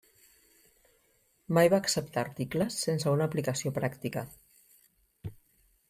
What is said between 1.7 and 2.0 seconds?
va